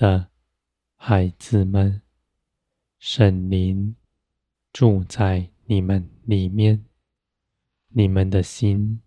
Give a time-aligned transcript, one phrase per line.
[0.00, 0.30] 的
[0.96, 2.00] 孩子们，
[2.98, 3.94] 圣灵
[4.72, 6.86] 住在你们里面，
[7.88, 9.02] 你们的心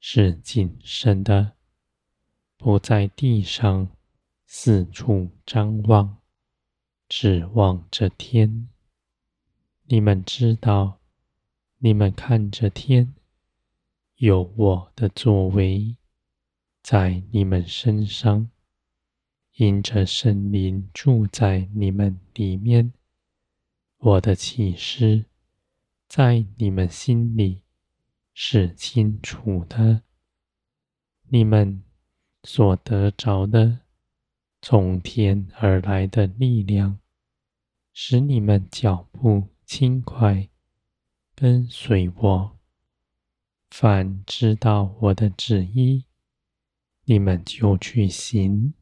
[0.00, 1.52] 是谨慎的，
[2.56, 3.90] 不在地上
[4.46, 6.16] 四处张望，
[7.10, 8.70] 只望着天。
[9.84, 10.98] 你们知道，
[11.76, 13.14] 你们看着天，
[14.16, 15.98] 有我的作为
[16.82, 18.48] 在你们身上。
[19.56, 22.92] 因着圣灵住在你们里面，
[23.98, 25.26] 我的启示
[26.08, 27.60] 在你们心里
[28.32, 30.02] 是清楚的。
[31.28, 31.82] 你们
[32.42, 33.80] 所得着的
[34.62, 36.98] 从天而来的力量，
[37.92, 40.48] 使你们脚步轻快，
[41.34, 42.58] 跟随我。
[43.70, 46.04] 凡知道我的旨意，
[47.04, 48.72] 你们就去行。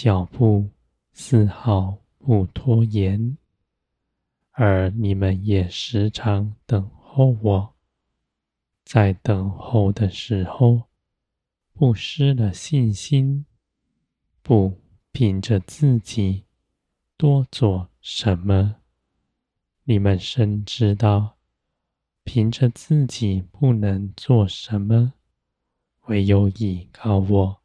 [0.00, 0.70] 脚步
[1.12, 3.36] 丝毫不拖延，
[4.52, 7.74] 而你们也时常等候我，
[8.84, 10.84] 在等候的时候，
[11.72, 13.44] 不失了信心，
[14.40, 16.44] 不凭着自己
[17.16, 18.76] 多做什么。
[19.82, 21.38] 你们深知道，
[22.22, 25.14] 凭着自己不能做什么，
[26.06, 27.62] 唯有依靠我。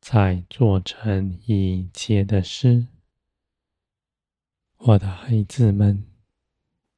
[0.00, 2.86] 才做成一切的事，
[4.78, 6.04] 我的孩子们，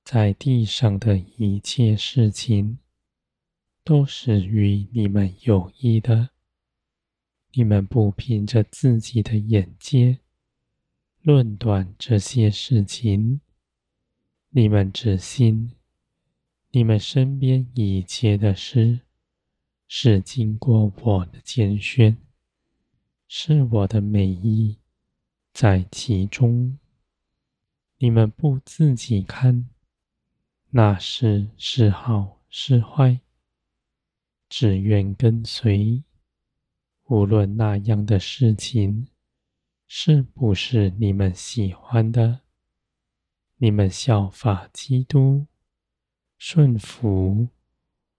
[0.05, 2.79] 在地上的一切事情，
[3.83, 6.31] 都是与你们有益的。
[7.55, 10.21] 你们不凭着自己的眼界
[11.21, 13.41] 论断这些事情，
[14.51, 15.73] 你们只信
[16.71, 19.01] 你们身边一切的事，
[19.87, 22.17] 是经过我的拣选。
[23.35, 24.77] 是我的美意
[25.55, 26.79] 在其中，
[27.97, 29.71] 你们不自己看，
[30.69, 33.21] 那是是好是坏，
[34.51, 36.05] 只愿跟随。
[37.05, 39.09] 无论那样的事情
[39.87, 42.43] 是不是你们喜欢的，
[43.57, 45.47] 你们效法基督，
[46.37, 47.49] 顺服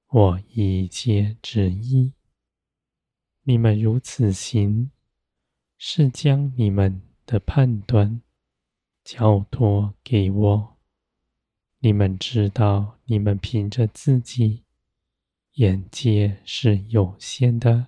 [0.08, 2.14] 我一切旨意。
[3.44, 4.90] 你们如此行。
[5.86, 8.22] 是将你们的判断
[9.04, 10.78] 交托给我。
[11.80, 14.64] 你们知道，你们凭着自己
[15.56, 17.88] 眼界是有限的，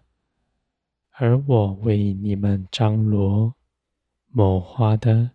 [1.12, 3.56] 而我为你们张罗
[4.28, 5.32] 谋划的，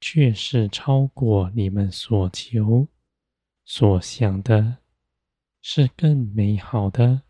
[0.00, 2.86] 却是超过你们所求
[3.64, 4.76] 所想的，
[5.60, 7.22] 是更美好的。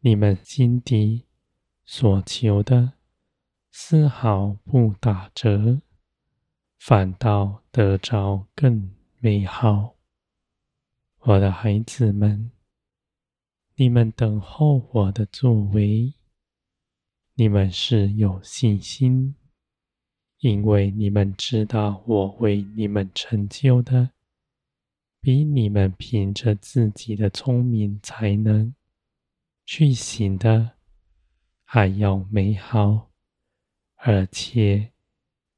[0.00, 1.24] 你们心底
[1.86, 2.92] 所求的。
[3.74, 5.80] 丝毫不打折，
[6.78, 9.96] 反倒得着更美好。
[11.20, 12.50] 我的孩子们，
[13.76, 16.12] 你们等候我的作为，
[17.32, 19.36] 你们是有信心，
[20.40, 24.10] 因为你们知道我为你们成就的，
[25.22, 28.74] 比你们凭着自己的聪明才能
[29.64, 30.72] 去行的
[31.64, 33.11] 还要美好。
[34.04, 34.90] 而且，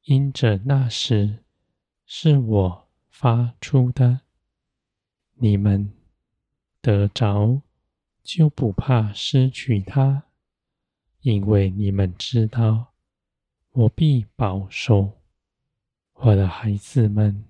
[0.02, 1.44] 因着那时
[2.04, 4.20] 是我发出的，
[5.36, 5.94] 你们
[6.82, 7.62] 得着
[8.22, 10.24] 就不怕失去它，
[11.20, 12.92] 因为你们知道
[13.70, 15.22] 我必保守。
[16.12, 17.46] 我的孩子们，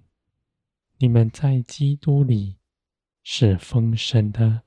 [0.98, 2.58] 你们在基督里
[3.24, 4.62] 是丰盛的，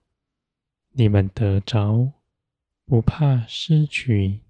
[0.91, 2.11] 你们得着
[2.83, 4.41] 不怕失去。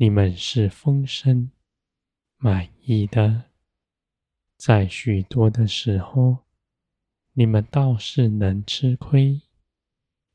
[0.00, 1.50] 你们是丰盛、
[2.36, 3.46] 满意的，
[4.56, 6.44] 在许多的时候，
[7.32, 9.42] 你们倒是能吃亏，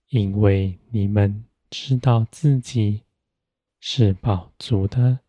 [0.10, 3.04] 因为你们知道自己
[3.80, 5.21] 是饱足的，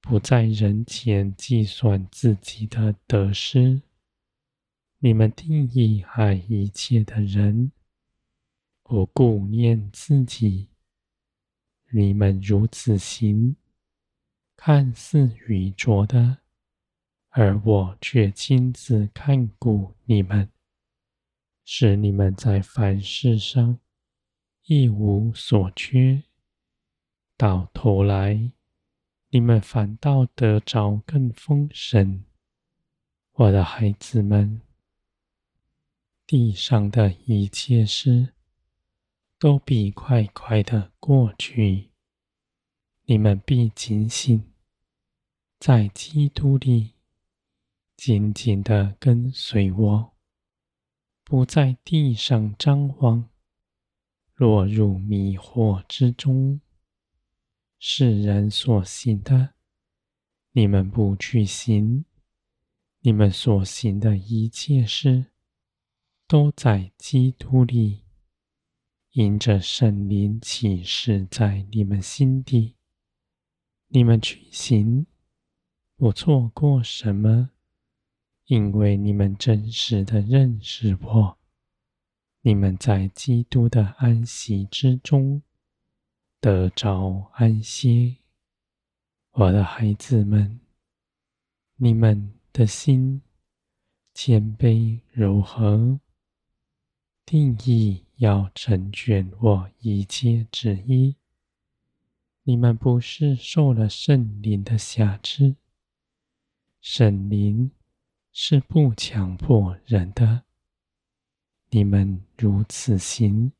[0.00, 3.80] 不在人前计算自己的得失。
[4.98, 7.70] 你们定义爱一切的人，
[8.82, 10.70] 不顾念自己。
[11.90, 13.56] 你们如此行，
[14.56, 16.38] 看似愚拙的，
[17.28, 20.50] 而我却亲自看顾你们，
[21.64, 23.78] 使你们在凡事上
[24.64, 26.24] 一无所缺。
[27.36, 28.52] 到头来，
[29.28, 32.24] 你们反倒得着更丰盛。
[33.32, 34.62] 我的孩子们，
[36.26, 38.35] 地上的一切事。
[39.38, 41.90] 都必快快的过去。
[43.04, 44.52] 你们必警醒，
[45.58, 46.94] 在基督里
[47.96, 50.16] 紧紧的跟随我，
[51.22, 53.28] 不在地上张望，
[54.34, 56.60] 落入迷惑之中。
[57.78, 59.54] 世人所行的，
[60.52, 62.04] 你们不去行；
[63.00, 65.26] 你们所行的一切事，
[66.26, 68.05] 都在基督里，
[69.16, 72.76] 因着圣灵启示在你们心底。
[73.88, 75.06] 你们去行，
[75.96, 77.48] 不错过什么，
[78.44, 81.38] 因为你们真实的认识我。
[82.42, 85.40] 你们在基督的安息之中
[86.38, 88.18] 得着安息，
[89.30, 90.60] 我的孩子们，
[91.76, 93.22] 你们的心
[94.12, 95.98] 谦卑柔和，
[97.24, 101.16] 定义要成全我一切旨意。
[102.44, 105.56] 你们不是受了圣灵的辖制，
[106.80, 107.70] 圣灵
[108.32, 110.44] 是不强迫人的。
[111.70, 113.52] 你们如此行，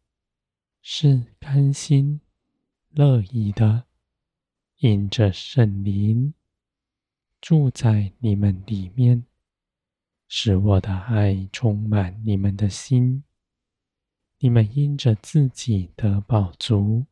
[0.81, 2.21] 是甘心
[2.91, 3.85] 乐意的，
[4.79, 6.33] 因着圣灵
[7.41, 9.25] 住在你们里面，
[10.29, 13.25] 使我的爱充满你们的心。
[14.39, 17.05] 你们因着自己的宝足。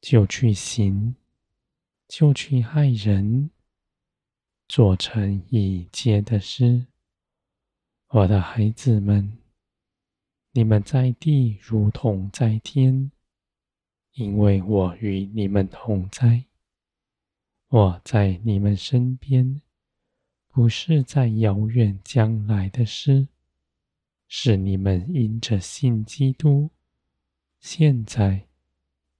[0.00, 1.14] 就去行，
[2.08, 3.48] 就去害人，
[4.68, 6.88] 做成一切的事。
[8.08, 9.38] 我的孩子们，
[10.52, 13.10] 你们在地如同在天，
[14.12, 16.44] 因为我与你们同在。
[17.68, 19.62] 我在你们身边，
[20.48, 23.26] 不是在遥远将来的事，
[24.36, 26.68] 是你们因着信基督，
[27.60, 28.48] 现在。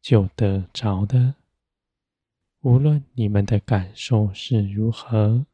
[0.03, 1.37] 就得着的，
[2.63, 5.47] 无论你们的感受是如何，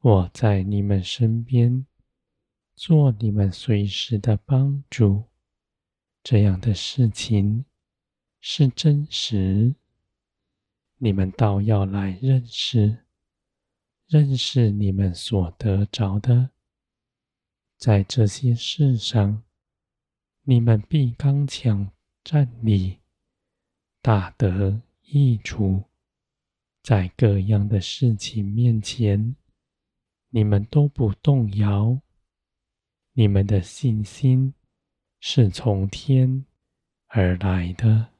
[0.00, 1.84] 我在你们身边，
[2.76, 5.24] 做你们随时的帮助。
[6.22, 7.64] 这样的事情
[8.40, 9.74] 是真实，
[10.98, 13.04] 你们倒要来认识，
[14.06, 16.48] 认识你们所得着的，
[17.82, 19.42] 在这些事上，
[20.42, 21.90] 你们必刚强
[22.22, 23.00] 站立，
[24.00, 25.82] 大得益处。
[26.80, 29.34] 在各样的事情面前，
[30.28, 32.00] 你们都不动摇。
[33.14, 34.54] 你们的信心
[35.18, 36.46] 是从天
[37.08, 38.10] 而来的。